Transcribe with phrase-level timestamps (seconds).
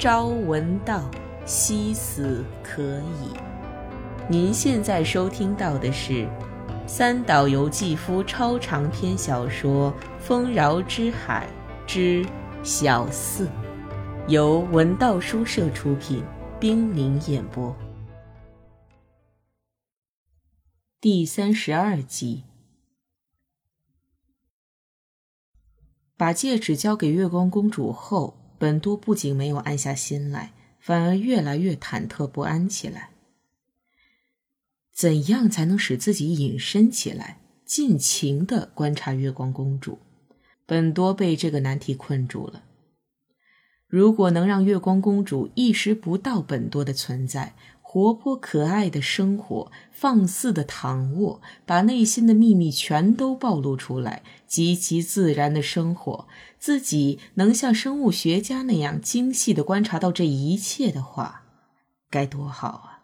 [0.00, 1.10] 朝闻道，
[1.44, 3.36] 夕死可矣。
[4.30, 6.26] 您现在收听到的是
[6.86, 11.46] 三岛由纪夫超长篇小说《丰饶之海
[11.86, 12.24] 之
[12.62, 13.46] 小四》，
[14.26, 16.24] 由文道书社出品，
[16.58, 17.76] 冰凌演播，
[20.98, 22.44] 第三十二集。
[26.16, 28.39] 把戒指交给月光公主后。
[28.60, 33.08] 本多不仅没有安下心来，反而越来越忐忑不安起来。
[34.92, 39.98] 怎样才能使自己隐身起来，尽情的观察月光公主？
[40.66, 42.64] 本多被这个难题困住了。
[43.86, 47.54] 如果能让月光公主意识不到本多的存在，
[47.92, 61.42] 活泼可爱的生活，放肆的躺卧，把内心的秘密全都暴露出来，极其自然的生活，自己能像生物学家那样精细的观察到这一切的话，
[62.08, 63.02] 该多好啊！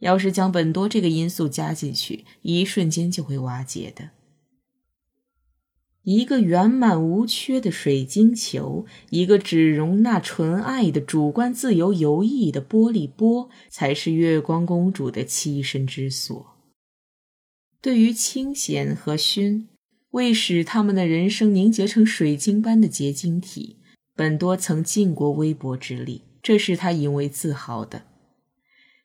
[0.00, 4.10] 要是将本多这个因素加进去，一瞬间就会瓦解的。
[6.02, 16.56] 一个圆满无缺的水晶球，一个只容纳纯爱的主观自由游弋的玻璃波，才是月光公主的栖身之所。
[17.82, 19.68] 对于清闲和熏，
[20.10, 23.76] 为使他们的人生凝结成水晶般的结晶体，
[24.16, 28.02] 本多曾尽过微薄之力，这是他引为自豪的。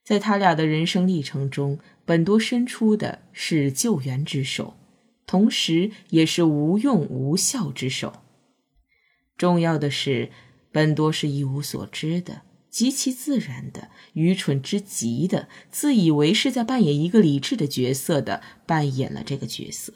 [0.03, 4.75] 在他俩的人生历程中，本多伸出的是救援之手。
[5.25, 8.13] 同时，也是无用无效之手。
[9.37, 10.29] 重要的是，
[10.71, 19.93] 本多是一无所知的，极其自然的，愚蠢之极的，自以为是在扮演一个理智的角色的，扮演了这个角色。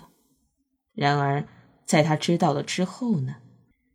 [0.94, 1.48] 然而，
[1.86, 3.38] 在他知道了之后呢？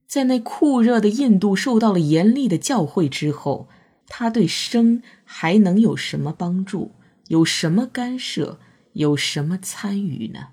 [0.06, 3.68] 在那酷热的印度受到了严厉的教诲之后，
[4.06, 6.92] 他对生还能有什么帮助？
[7.28, 8.61] 有什么干涉？
[8.92, 10.51] 有什么参与呢？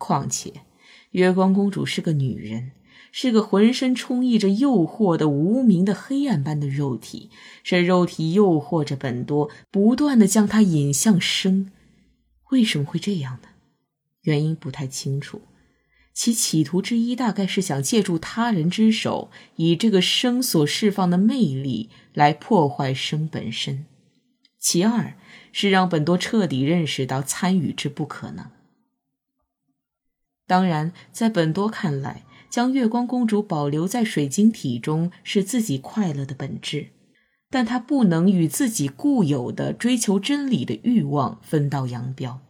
[0.00, 0.62] 况且，
[1.10, 2.72] 月光公主是个女人，
[3.12, 7.30] 是个浑身充溢着诱惑的无名的黑暗般的肉体。
[7.62, 11.70] 这肉体诱惑着本多，不断的将他引向生。
[12.50, 13.48] 为什么会这样呢？
[14.22, 15.42] 原因不太清楚。
[16.12, 23.84] 其企图之一，大概是想借助他人之手，以这个生所释放的魅力来破坏生本身。
[24.58, 25.14] 其二
[25.52, 28.50] 是让本多彻底认识到参与之不可能。
[30.50, 36.88] 当然，在本多看来，将月光公主保留在水晶体中是自己快乐的本质，
[37.48, 42.40] 但他不能与自己固有的追求真理的欲望分道扬镳。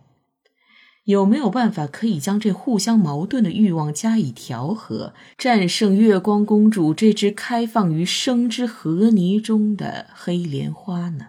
[1.05, 11.27] 有没有办法可以将这互相矛盾的欲望加以调和，战胜月光公主这只开放于生之河泥中的黑莲花呢？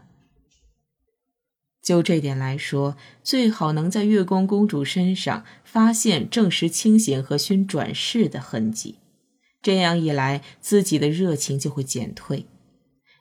[1.82, 9.00] 就这点来说，最好能在月光公主身上发现证实清闲和勋转世的痕迹，
[9.62, 12.46] 这样一来，自己的热情就会减退。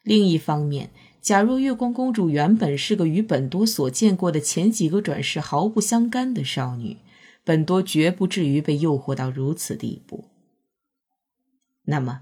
[0.03, 0.91] 另一方面，
[1.23, 6.99] 假若月光公主原本是个与本多所见过的前几个转世毫不相干的少女，
[7.43, 10.27] 本多绝不至于被诱惑到如此地步。
[11.85, 12.21] 那么。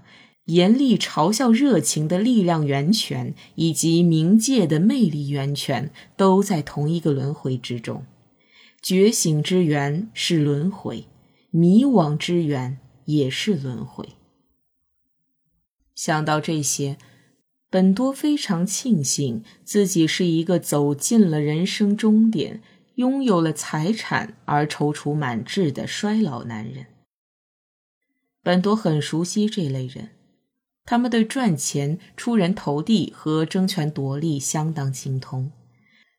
[0.49, 8.05] 严厉嘲笑热情的力量源泉，以及冥界的魅力源泉，都在同一个轮回之中。
[8.81, 11.05] 觉醒之源是轮回，
[11.51, 14.09] 迷惘之源也是轮回。
[15.93, 16.97] 想到这些，
[17.69, 22.63] 本多非常庆幸自己是一个走进了人生终点、
[22.95, 26.87] 拥有了财产而踌躇满志的衰老男人。
[28.41, 30.09] 本多很熟悉这类人。
[30.89, 35.51] 他们对赚钱、出人头地和争权夺利相当精通，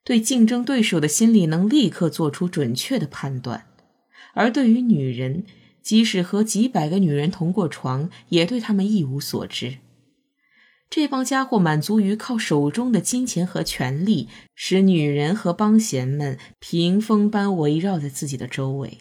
[0.04, 3.66] 对竞争对手的心理能立刻做出准确的判断，
[4.32, 5.44] 而对于女人，
[5.82, 9.78] 即使和几百个女人同过床，也对他们一无所知。
[10.88, 18.98] 这帮家伙满足于靠手中的金钱和权力，使女人和帮闲们屏风般围绕在自己的周围。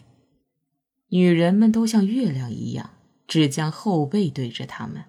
[1.10, 2.90] 女人们都像月亮一样，
[3.28, 5.04] 只将后背对着他们。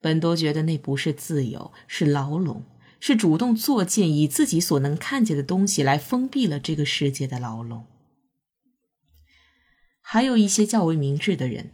[0.00, 2.62] 本多觉得那不是自由，是牢笼，
[3.00, 7.84] 是主动作践，以自己所能看见的东西来封闭了这个世界的牢笼。
[10.00, 11.70] 还有一些较为明智的人，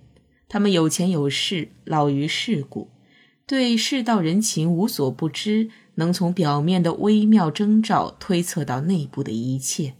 [0.48, 2.90] 他们有钱有势，老于世故，
[3.46, 9.94] 对世道人情无所不知，能从表面的微妙征兆推测到内部的一切。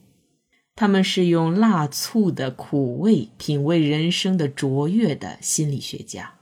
[0.74, 6.34] 他们是用辣醋的苦味品味人生的卓越的心理学家。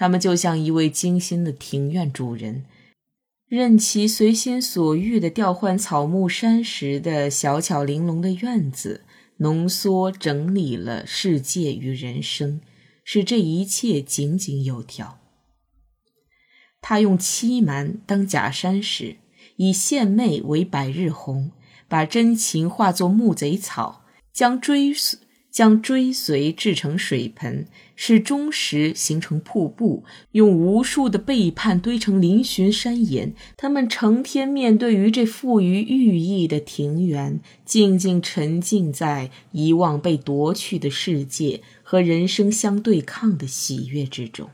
[0.00, 2.64] 他们就像一位精心的庭院主人，
[3.48, 9.00] 任其随心所欲地调换草木山石的小巧玲珑的院子，
[9.38, 12.60] 浓缩整理了世界与人生，
[13.02, 15.18] 使这一切井井有条。
[16.80, 19.16] 他用欺瞒当假山石，
[19.56, 21.50] 以献媚为百日红，
[21.88, 25.18] 把真情化作木贼草，将追随。
[25.58, 27.66] 将追随制成水盆，
[27.96, 33.34] 使忠实形成瀑布，用无数的背叛堆成嶙峋山岩。
[33.56, 44.50] 他们成天面对于这富于寓意的庭园，静静沉浸在遗忘被夺去的世界和人生相对抗的喜悦之中，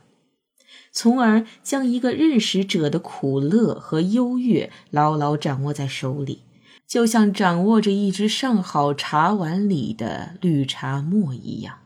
[0.91, 6.39] 从而将一个认识者的苦乐和优越牢牢掌握在手里。
[6.87, 11.81] 就像掌握着一只上好茶碗里的绿茶沫一样。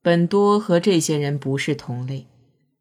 [0.00, 2.26] 本多和这些人不是同类，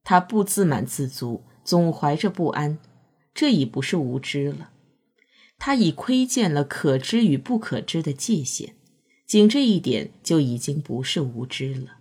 [0.03, 2.77] 他不自满自足，总怀着不安，
[3.33, 4.71] 这已不是无知了。
[5.57, 8.75] 他已窥见了可知与不可知的界限，
[9.25, 11.99] 仅这一点就已经不是无知了。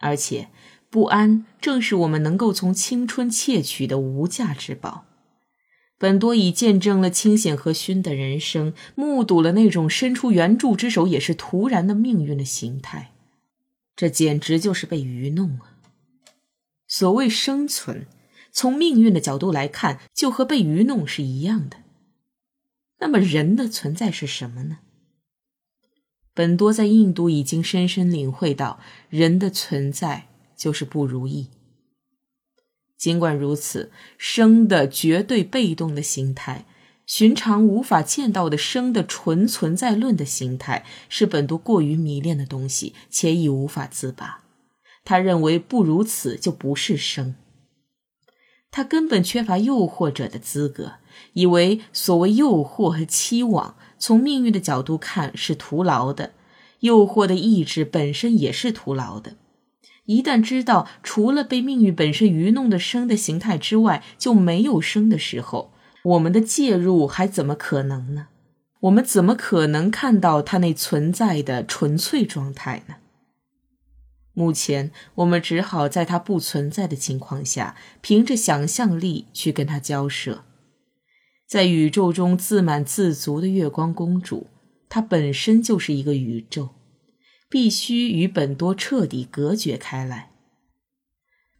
[0.00, 0.48] 而且，
[0.90, 5.06] 不安正是我们能够从青春窃取的无价之宝。
[6.00, 13.12] 本多已见证了清显和熏的人生，目睹了那种伸出援助之手也是徒然的命运的形态，
[13.94, 15.76] 这简直就是被愚弄啊！
[16.88, 18.06] 所谓生存，
[18.50, 21.82] 从命运的角度来看，就和被愚弄是一样的。
[23.00, 24.78] 那么人的存在是什么呢？
[26.32, 28.80] 本多在印度已经深深领会到，
[29.10, 31.50] 人的存在就是不如意。
[33.00, 36.66] 尽管如此，生的绝对被动的形态，
[37.06, 44.44] 寻常无法见到的生的纯存在论的形态，是本多过于迷恋的东西，且已无法自拔。
[45.02, 47.36] 他认为不如此就不是生。
[48.70, 50.96] 他根本缺乏诱惑者的资格，
[51.32, 56.34] 以为所谓诱惑和期望，从命运的角度看是徒劳的，
[56.80, 59.36] 诱惑的意志本身也是徒劳的。
[60.10, 65.72] 一旦知道除了被命运本身愚弄的生的形态之外就没有生的时候，
[66.02, 68.26] 我们的介入还怎么可能呢？
[68.80, 72.96] 我们怎么可能看到它那存在的纯粹状态呢？
[74.32, 80.42] 目前我们只好在它不存在的情况下，凭着想象力去跟它交涉。
[81.46, 84.48] 在宇宙中自满自足的月光公主，
[84.88, 86.70] 她本身就是一个宇宙。
[87.50, 90.30] 必须与本多彻底隔绝开来。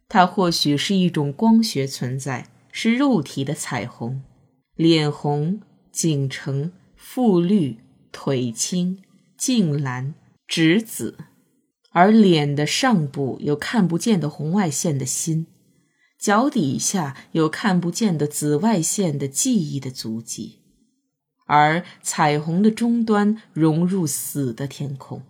[0.07, 4.23] 它或许是一种光学存在，是肉体的彩虹，
[4.75, 5.61] 脸红、
[5.91, 7.77] 颈橙、腹绿、
[8.11, 9.03] 腿青、
[9.37, 10.13] 颈蓝、
[10.47, 11.17] 指紫，
[11.91, 15.47] 而脸的上部有看不见的红外线的心，
[16.17, 20.59] 脚底下有看不见的紫外线的记忆的足迹，
[21.47, 25.23] 而彩虹的终端融入死的天空。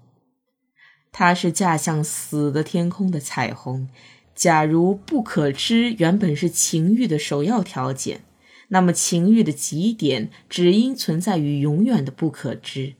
[1.12, 3.90] 它是架向死的天空的彩虹。
[4.34, 8.24] 假如不可知原本是情欲的首要条件，
[8.70, 12.96] 那么情欲的极点只应存在于永远的不可知，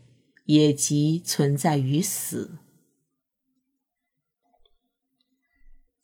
[0.46, 2.52] 也即存在于死。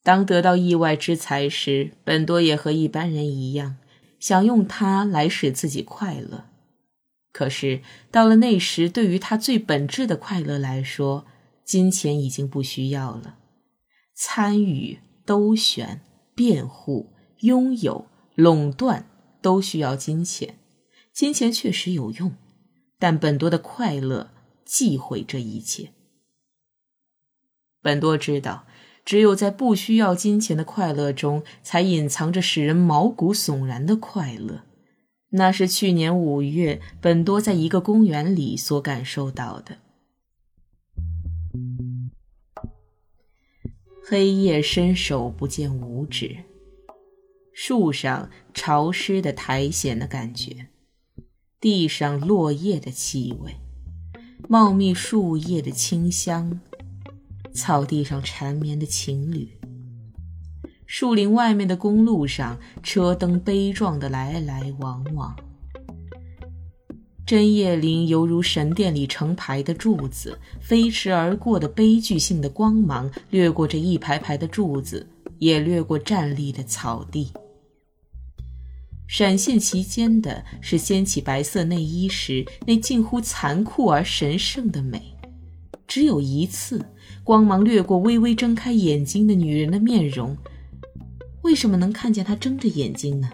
[0.02, 3.76] 当得到意外之财时，本多也和一般人一样，
[4.20, 6.46] 想用它来使自己快乐。
[7.34, 11.28] 可是到了那时，对于他最本质的快乐来说，
[11.68, 13.40] 金钱已经不需要了，
[14.16, 16.00] 参与、兜选、
[16.34, 19.06] 辩护、拥有、垄断
[19.42, 20.58] 都需要金钱。
[21.12, 22.34] 金钱确实有用，
[22.98, 24.30] 但本多的快乐
[24.64, 25.90] 忌讳这一切。
[27.82, 28.66] 本多知道，
[29.04, 34.64] 只有在不需要金钱的快乐中，才隐藏着使人毛骨悚然的快乐。
[35.32, 39.80] 那是去年五月，本多在一个公园里所感受到的。
[44.10, 46.38] 黑夜伸手不见五指，
[47.52, 50.68] 树上潮湿的苔藓的感觉，
[51.60, 53.58] 地上落叶的气味，
[54.48, 56.62] 茂密树叶的清香，
[57.54, 59.60] 草地上缠绵的情侣，
[60.86, 65.36] 树林外面的公路上车灯悲壮的来来往往。
[67.28, 75.06] 针叶林犹如神殿里成排的柱子，飞驰而过的悲剧性的光芒掠过这一排排的柱子，
[75.38, 77.30] 也掠过站立的草地。
[79.10, 85.02] 闪现其间的是掀起白色内衣时那近乎残酷而神圣的美，
[85.86, 86.82] 只有一次，
[87.26, 90.34] 光芒掠过微微睁开眼睛的女人的面容。
[91.42, 93.30] 为什么能看见她睁着眼睛呢？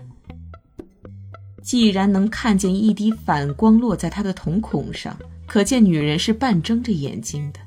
[1.64, 5.18] 既然能看见一滴反光落在她的瞳孔上，
[5.48, 7.60] 可见女人是半睁着眼睛的。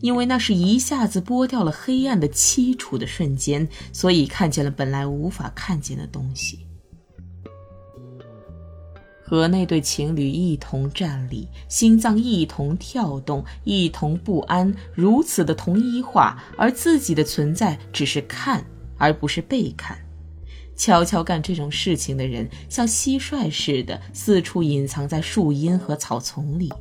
[0.00, 6.60] 因为那是一下子剥掉了黑暗的凄楚的瞬间，所以看见了本来无法看见的东西。
[9.20, 18.64] 和那对情侣一同站立，心脏一同跳动，一同不安，如此的同一化，而自己的存在只是看，
[18.96, 19.98] 而不是被看。
[20.78, 26.72] 悄悄干这种事情的人，像蟋蟀似的四处隐藏在树荫和草丛里，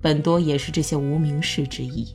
[0.00, 2.08] 本多也是这些无名氏之一。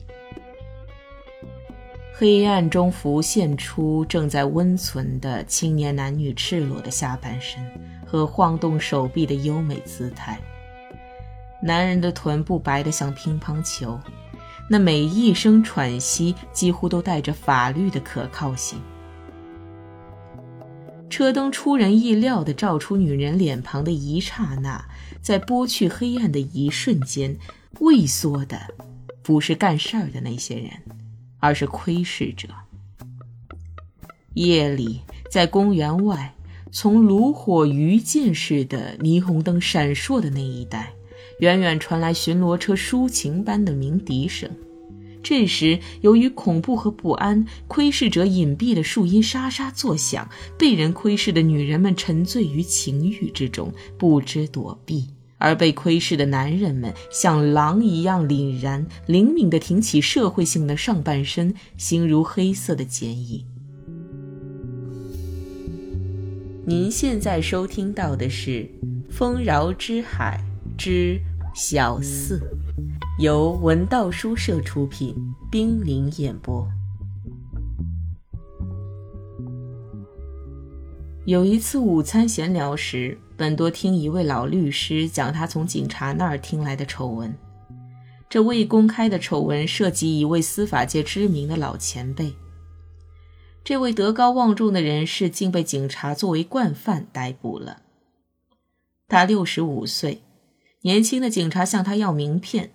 [2.12, 7.64] 黑暗中浮现出正在温存的青年男女赤裸的下半身
[8.06, 10.38] 和晃动手臂的优美姿态。
[11.62, 13.98] 男人的臀部白得像乒乓球，
[14.68, 18.80] 那每一声喘息几乎都带着法律的可靠性。
[21.12, 24.82] 车灯出人意料地照出女人脸庞的一刹那，
[25.20, 27.36] 在剥去黑暗的一瞬间，
[27.80, 28.58] 畏缩的
[29.22, 30.70] 不是干事儿的那些人。
[31.38, 32.48] 而是窥视者。
[34.34, 36.34] 夜里，在公园外，
[36.70, 40.92] 从炉火余烬似的霓虹灯闪烁的那一带，
[41.40, 44.48] 远远传来巡逻车抒情般的鸣笛声。
[45.22, 55.06] 这时，由于恐怖和不安，窥视者隐蔽的树荫沙沙作响，被人窥视的女人们沉醉于情欲之中，不知躲避。
[55.38, 63.44] 而被窥视的男人们像狼一样凛然灵敏地挺起社会性的上半身，形如黑色的剪影。
[66.64, 68.70] 您现在收听到的是
[69.12, 70.40] 《丰饶之海
[70.78, 71.20] 之
[71.54, 72.38] 小四》，
[73.18, 75.14] 由文道书社出品，
[75.50, 76.66] 冰凌演播。
[81.26, 83.18] 有一次午餐闲聊时。
[83.34, 87.34] 本多听一位老律师讲他从警察那儿听来的丑闻，
[88.30, 92.32] 这未公开的丑闻涉及一位司法界知名的老前辈。
[93.64, 97.82] 这位德高望重的人士竟被警察作为惯犯逮捕了。
[99.08, 100.22] 他六十五岁，
[100.82, 102.72] 年轻的警察向他要名片，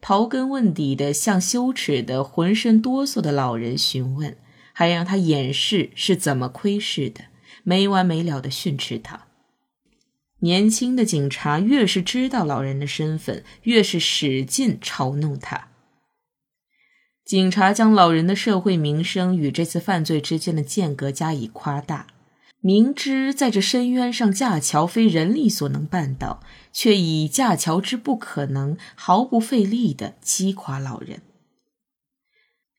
[0.00, 4.36] 刨根问底的向羞耻的、浑身哆嗦的老人询问，
[4.72, 7.24] 还让他演示是怎么窥视的，
[7.64, 9.26] 没完没了的训斥他。
[10.40, 15.66] 年轻的警察越是知道老人的身份，越是使劲嘲弄他。
[17.24, 22.06] 警察将老人的社会名声与这次犯罪之间的间隔加以夸大，
[22.60, 31.22] 明知在这深渊上架桥非人力所能办到，却以架桥之不可能毫不费力地击垮老人。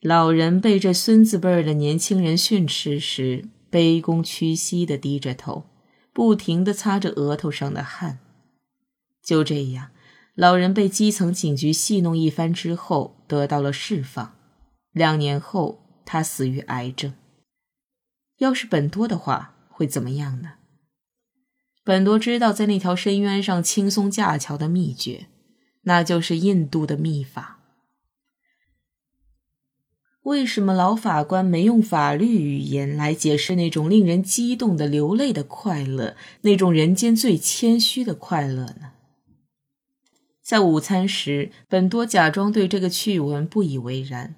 [0.01, 5.65] 老人被这孙子辈儿的年轻人训斥时，卑躬屈膝地低着头。
[6.12, 8.19] 不停地擦着额头上的汗，
[9.24, 9.91] 就这样，
[10.36, 14.36] 老人被基层警局戏弄一番之后得到了释放。
[14.91, 17.13] 两年后，他死于癌症。
[18.39, 20.55] 要是本多的话，会怎么样呢？
[21.86, 25.27] 本多知道在那条深渊上轻松架桥的秘诀，
[25.83, 27.62] 那就是印度的秘法。
[30.24, 38.91] 为什么老法官没用法律语言来解释那种令人激动的流泪的快乐，那种人间最谦虚的快乐呢？
[40.43, 44.36] 在午餐时，本多假装对这个趣闻不以为然，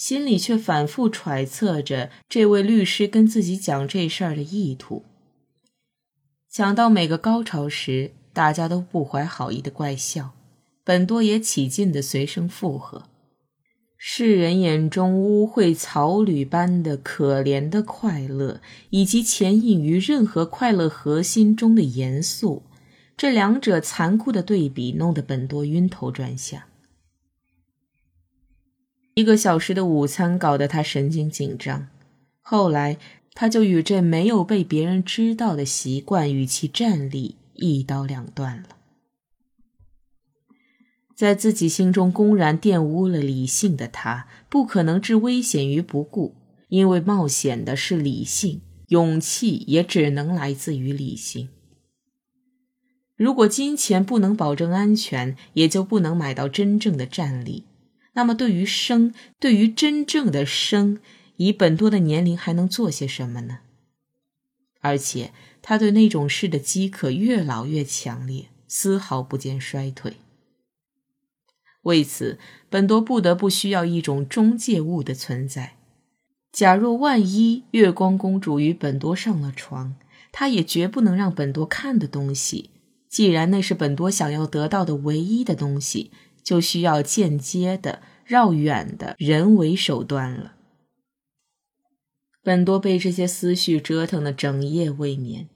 [0.00, 5.04] 心里却反复揣测着这位律师跟自己讲这事儿的意图。
[6.48, 10.30] 讲到每个高潮时，大家都不怀好意的怪笑，
[10.82, 13.02] 本多也起劲的随声附和。
[13.98, 22.62] 世人眼中污秽草履般的可怜的快乐，以及潜隐于任何快乐核心中的严肃，
[23.18, 26.62] 这两者残酷的对比，弄得本多晕头转向。
[29.14, 31.88] 一个小时的午餐搞得他神经紧张，
[32.40, 32.96] 后来
[33.34, 38.68] 他就与这没有被别人知道的习惯与其站立一刀两断了。
[41.14, 46.34] 在自己心中公然玷污了理性的他，不可能置危险于不顾，
[46.68, 51.50] 因为冒险的是理性，勇气也只能来自于理性。
[53.16, 57.64] 如果金钱不能保证安全，也就不能买到真正的战力。
[58.12, 60.98] 那么，对于生，对于真正的生，
[61.36, 63.60] 以本多的年龄还能做些什么呢？
[64.80, 70.14] 而且，他对那种事的饥渴越老越强烈，丝毫不见衰退。
[71.82, 72.38] 为此，
[72.68, 75.76] 本多不得不需要一种中介物的存在。
[76.52, 79.94] 假若万一月光公主与本多上了床，
[80.32, 82.70] 她也绝不能让本多看的东西。
[83.08, 86.10] 既然那是本多想要得到的唯一的东西，
[86.50, 90.56] 就需要间接的、绕远的人为手段了。
[92.42, 95.48] 本多被这些思绪折腾得整夜未眠。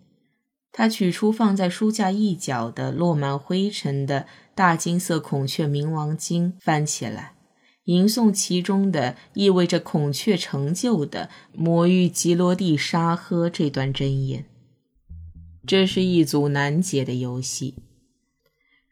[0.71, 7.35] 他取出放在书架一角的落满灰尘的大金色孔雀冥王经，翻起来，
[7.87, 14.45] 吟诵其中的意味着孔雀成就的“魔域吉罗蒂沙呵”这段真言。
[15.67, 17.75] 这是一组难解的游戏。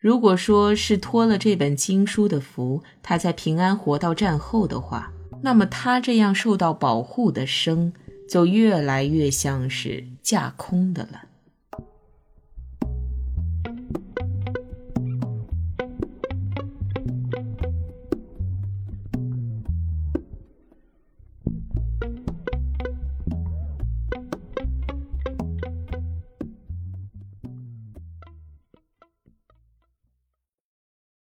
[0.03, 7.93] 如果说是托了这本经书的福，他才平安活到战后的话，那么他这样受到保护的生，
[8.29, 11.23] 就越来越像是架空的了。